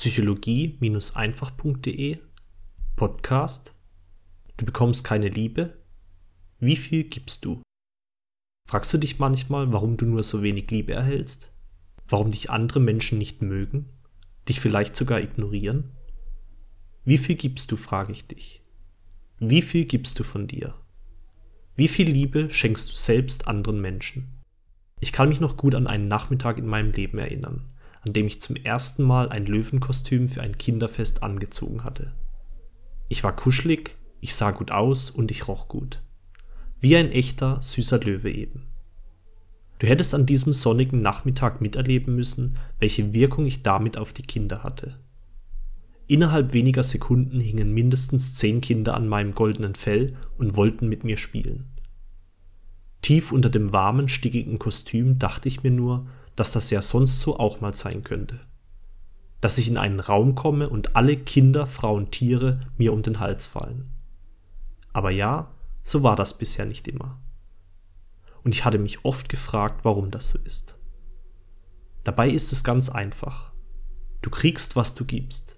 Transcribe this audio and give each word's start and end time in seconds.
psychologie-einfach.de 0.00 2.18
Podcast 2.96 3.74
Du 4.56 4.64
bekommst 4.64 5.04
keine 5.04 5.28
Liebe? 5.28 5.76
Wie 6.58 6.76
viel 6.76 7.04
gibst 7.04 7.44
du? 7.44 7.60
Fragst 8.66 8.94
du 8.94 8.98
dich 8.98 9.18
manchmal, 9.18 9.74
warum 9.74 9.98
du 9.98 10.06
nur 10.06 10.22
so 10.22 10.42
wenig 10.42 10.70
Liebe 10.70 10.94
erhältst? 10.94 11.52
Warum 12.08 12.30
dich 12.30 12.48
andere 12.48 12.80
Menschen 12.80 13.18
nicht 13.18 13.42
mögen? 13.42 13.90
Dich 14.48 14.58
vielleicht 14.58 14.96
sogar 14.96 15.20
ignorieren? 15.20 15.90
Wie 17.04 17.18
viel 17.18 17.34
gibst 17.34 17.70
du, 17.70 17.76
frage 17.76 18.12
ich 18.12 18.26
dich. 18.26 18.62
Wie 19.38 19.60
viel 19.60 19.84
gibst 19.84 20.18
du 20.18 20.24
von 20.24 20.46
dir? 20.46 20.72
Wie 21.76 21.88
viel 21.88 22.08
Liebe 22.08 22.48
schenkst 22.48 22.90
du 22.90 22.94
selbst 22.94 23.48
anderen 23.48 23.82
Menschen? 23.82 24.40
Ich 24.98 25.12
kann 25.12 25.28
mich 25.28 25.40
noch 25.40 25.58
gut 25.58 25.74
an 25.74 25.86
einen 25.86 26.08
Nachmittag 26.08 26.56
in 26.56 26.66
meinem 26.66 26.92
Leben 26.92 27.18
erinnern, 27.18 27.68
an 28.06 28.12
dem 28.12 28.26
ich 28.26 28.40
zum 28.40 28.56
ersten 28.56 29.02
Mal 29.04 29.28
ein 29.28 29.46
Löwenkostüm 29.46 30.28
für 30.28 30.42
ein 30.42 30.58
Kinderfest 30.58 31.22
angezogen 31.22 31.84
hatte. 31.84 32.12
Ich 33.08 33.24
war 33.24 33.34
kuschelig, 33.34 33.96
ich 34.20 34.34
sah 34.34 34.50
gut 34.50 34.70
aus 34.70 35.10
und 35.10 35.30
ich 35.30 35.48
roch 35.48 35.68
gut. 35.68 36.02
Wie 36.80 36.96
ein 36.96 37.10
echter, 37.10 37.58
süßer 37.60 38.00
Löwe 38.00 38.30
eben. 38.30 38.66
Du 39.78 39.86
hättest 39.86 40.14
an 40.14 40.26
diesem 40.26 40.52
sonnigen 40.52 41.02
Nachmittag 41.02 41.60
miterleben 41.60 42.14
müssen, 42.14 42.58
welche 42.78 43.12
Wirkung 43.12 43.46
ich 43.46 43.62
damit 43.62 43.96
auf 43.96 44.12
die 44.12 44.22
Kinder 44.22 44.62
hatte. 44.62 44.98
Innerhalb 46.06 46.52
weniger 46.52 46.82
Sekunden 46.82 47.40
hingen 47.40 47.72
mindestens 47.72 48.34
zehn 48.34 48.60
Kinder 48.60 48.94
an 48.94 49.08
meinem 49.08 49.32
goldenen 49.32 49.74
Fell 49.74 50.16
und 50.38 50.56
wollten 50.56 50.88
mit 50.88 51.04
mir 51.04 51.16
spielen. 51.16 51.70
Tief 53.00 53.32
unter 53.32 53.48
dem 53.48 53.72
warmen, 53.72 54.08
stickigen 54.08 54.58
Kostüm 54.58 55.18
dachte 55.18 55.48
ich 55.48 55.62
mir 55.62 55.70
nur, 55.70 56.06
dass 56.36 56.52
das 56.52 56.70
ja 56.70 56.82
sonst 56.82 57.20
so 57.20 57.38
auch 57.38 57.60
mal 57.60 57.74
sein 57.74 58.02
könnte. 58.02 58.40
Dass 59.40 59.58
ich 59.58 59.68
in 59.68 59.76
einen 59.76 60.00
Raum 60.00 60.34
komme 60.34 60.68
und 60.68 60.96
alle 60.96 61.16
Kinder, 61.16 61.66
Frauen, 61.66 62.10
Tiere 62.10 62.60
mir 62.76 62.92
um 62.92 63.02
den 63.02 63.20
Hals 63.20 63.46
fallen. 63.46 63.90
Aber 64.92 65.10
ja, 65.10 65.50
so 65.82 66.02
war 66.02 66.16
das 66.16 66.36
bisher 66.36 66.66
nicht 66.66 66.88
immer. 66.88 67.20
Und 68.42 68.54
ich 68.54 68.64
hatte 68.64 68.78
mich 68.78 69.04
oft 69.04 69.28
gefragt, 69.28 69.84
warum 69.84 70.10
das 70.10 70.30
so 70.30 70.38
ist. 70.38 70.74
Dabei 72.04 72.30
ist 72.30 72.52
es 72.52 72.64
ganz 72.64 72.88
einfach. 72.88 73.52
Du 74.22 74.30
kriegst, 74.30 74.76
was 74.76 74.94
du 74.94 75.04
gibst. 75.04 75.56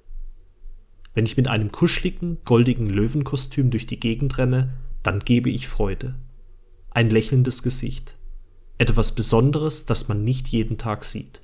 Wenn 1.14 1.27
ich 1.27 1.36
mit 1.36 1.48
einem 1.48 1.70
kuscheligen, 1.70 2.39
goldigen 2.44 2.89
Löwenkostüm 2.89 3.70
durch 3.70 3.86
die 3.86 4.00
Gegend 4.00 4.39
renne, 4.39 4.74
dann 5.02 5.20
gebe 5.20 5.50
ich 5.50 5.68
Freude. 5.68 6.14
Ein 6.91 7.11
lächelndes 7.11 7.62
Gesicht. 7.62 8.16
Etwas 8.83 9.14
Besonderes, 9.14 9.86
das 9.86 10.08
man 10.08 10.25
nicht 10.25 10.48
jeden 10.48 10.77
Tag 10.77 11.05
sieht. 11.05 11.41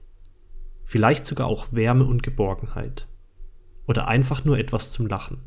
Vielleicht 0.85 1.25
sogar 1.25 1.47
auch 1.47 1.69
Wärme 1.71 2.05
und 2.05 2.25
Geborgenheit. 2.25 3.07
Oder 3.87 4.09
einfach 4.09 4.45
nur 4.45 4.59
etwas 4.59 4.91
zum 4.91 5.07
Lachen. 5.07 5.45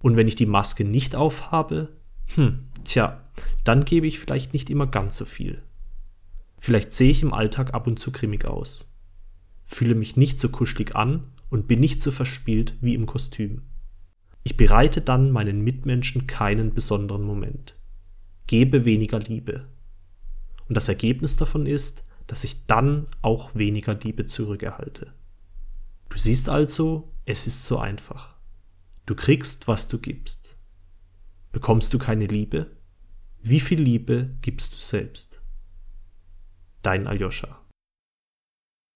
Und 0.00 0.14
wenn 0.14 0.28
ich 0.28 0.36
die 0.36 0.46
Maske 0.46 0.84
nicht 0.84 1.16
aufhabe, 1.16 1.96
hm, 2.36 2.68
tja, 2.84 3.28
dann 3.64 3.84
gebe 3.84 4.06
ich 4.06 4.20
vielleicht 4.20 4.52
nicht 4.52 4.70
immer 4.70 4.86
ganz 4.86 5.18
so 5.18 5.24
viel. 5.24 5.64
Vielleicht 6.60 6.94
sehe 6.94 7.10
ich 7.10 7.22
im 7.22 7.34
Alltag 7.34 7.74
ab 7.74 7.88
und 7.88 7.98
zu 7.98 8.12
grimmig 8.12 8.44
aus. 8.44 8.94
Fühle 9.64 9.96
mich 9.96 10.16
nicht 10.16 10.38
so 10.38 10.48
kuschelig 10.48 10.94
an 10.94 11.24
und 11.48 11.66
bin 11.66 11.80
nicht 11.80 12.00
so 12.00 12.12
verspielt 12.12 12.76
wie 12.82 12.94
im 12.94 13.06
Kostüm. 13.06 13.62
Ich 14.44 14.56
bereite 14.56 15.00
dann 15.00 15.32
meinen 15.32 15.62
Mitmenschen 15.62 16.28
keinen 16.28 16.72
besonderen 16.72 17.24
Moment. 17.24 17.74
Gebe 18.46 18.84
weniger 18.84 19.18
Liebe. 19.18 19.66
Und 20.70 20.76
das 20.76 20.88
Ergebnis 20.88 21.34
davon 21.34 21.66
ist, 21.66 22.04
dass 22.28 22.44
ich 22.44 22.64
dann 22.66 23.08
auch 23.22 23.56
weniger 23.56 23.96
Liebe 23.96 24.26
zurückerhalte. 24.26 25.12
Du 26.08 26.16
siehst 26.16 26.48
also, 26.48 27.12
es 27.24 27.48
ist 27.48 27.66
so 27.66 27.80
einfach. 27.80 28.36
Du 29.04 29.16
kriegst, 29.16 29.66
was 29.66 29.88
du 29.88 29.98
gibst. 29.98 30.56
Bekommst 31.50 31.92
du 31.92 31.98
keine 31.98 32.28
Liebe? 32.28 32.70
Wie 33.42 33.58
viel 33.58 33.82
Liebe 33.82 34.36
gibst 34.42 34.74
du 34.74 34.76
selbst? 34.76 35.42
Dein 36.82 37.08
Aljoscha. 37.08 37.60